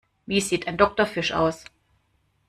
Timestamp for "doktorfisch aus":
0.77-1.63